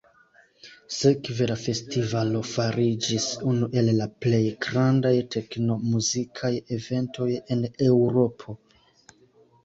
Sekve 0.99 1.47
la 1.49 1.55
festivalo 1.63 2.39
fariĝis 2.51 3.27
unu 3.51 3.67
el 3.81 3.91
la 3.97 4.07
plej 4.25 4.39
grandaj 4.67 5.11
tekno-muzikaj 5.35 6.51
eventoj 6.79 7.27
en 7.57 7.61
Eŭropo. 7.89 8.57